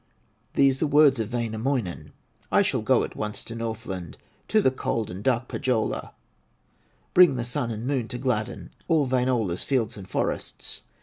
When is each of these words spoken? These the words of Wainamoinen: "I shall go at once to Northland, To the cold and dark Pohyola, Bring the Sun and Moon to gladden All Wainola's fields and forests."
These 0.53 0.79
the 0.79 0.87
words 0.87 1.19
of 1.19 1.31
Wainamoinen: 1.31 2.11
"I 2.51 2.63
shall 2.63 2.81
go 2.81 3.03
at 3.03 3.15
once 3.15 3.43
to 3.43 3.53
Northland, 3.53 4.17
To 4.47 4.59
the 4.59 4.71
cold 4.71 5.11
and 5.11 5.23
dark 5.23 5.47
Pohyola, 5.47 6.13
Bring 7.13 7.35
the 7.35 7.45
Sun 7.45 7.69
and 7.69 7.85
Moon 7.85 8.07
to 8.07 8.17
gladden 8.17 8.71
All 8.87 9.05
Wainola's 9.05 9.61
fields 9.61 9.97
and 9.97 10.09
forests." 10.09 10.81